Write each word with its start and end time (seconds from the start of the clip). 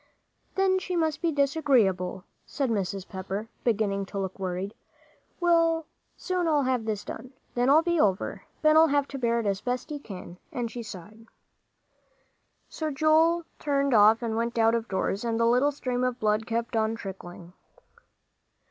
"Then 0.55 0.79
she 0.79 0.95
must 0.95 1.21
be 1.21 1.31
disagreeable," 1.31 2.23
said 2.43 2.71
Mrs. 2.71 3.07
Pepper, 3.07 3.49
beginning 3.63 4.07
to 4.07 4.17
look 4.17 4.39
worried. 4.39 4.73
"Well, 5.39 5.75
I'll 5.75 5.85
soon 6.17 6.65
have 6.65 6.85
this 6.85 7.05
done, 7.05 7.33
then 7.53 7.69
I'll 7.69 7.83
be 7.83 7.99
over. 7.99 8.43
Ben'll 8.63 8.87
have 8.87 9.07
to 9.09 9.19
bear 9.19 9.39
it 9.41 9.45
as 9.45 9.61
best 9.61 9.91
he 9.91 9.99
can," 9.99 10.39
and 10.51 10.71
she 10.71 10.81
sighed. 10.81 11.27
So 12.67 12.89
Joel 12.89 13.45
turned 13.59 13.93
off 13.93 14.23
and 14.23 14.35
went 14.35 14.57
out 14.57 14.73
of 14.73 14.87
doors, 14.87 15.23
and 15.23 15.39
the 15.39 15.45
little 15.45 15.71
stream 15.71 16.03
of 16.03 16.19
blood 16.19 16.47
kept 16.47 16.75
on 16.75 16.95
trickling. 16.95 17.53